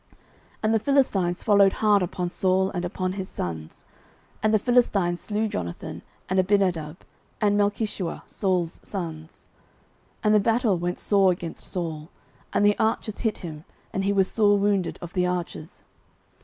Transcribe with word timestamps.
09:031:002 0.13 0.17
And 0.63 0.73
the 0.73 0.79
Philistines 0.79 1.43
followed 1.43 1.73
hard 1.73 2.01
upon 2.01 2.31
Saul 2.31 2.71
and 2.71 2.83
upon 2.83 3.11
his 3.13 3.29
sons; 3.29 3.85
and 4.41 4.51
the 4.51 4.57
Philistines 4.57 5.21
slew 5.21 5.47
Jonathan, 5.47 6.01
and 6.27 6.39
Abinadab, 6.39 6.97
and 7.39 7.55
Melchishua, 7.55 8.23
Saul's 8.25 8.79
sons. 8.83 9.45
09:031:003 10.23 10.23
And 10.23 10.33
the 10.33 10.39
battle 10.39 10.77
went 10.79 10.97
sore 10.97 11.31
against 11.31 11.65
Saul, 11.69 12.09
and 12.51 12.65
the 12.65 12.79
archers 12.79 13.19
hit 13.19 13.37
him; 13.45 13.63
and 13.93 14.03
he 14.03 14.11
was 14.11 14.27
sore 14.27 14.57
wounded 14.57 14.97
of 15.03 15.13
the 15.13 15.27
archers. 15.27 15.83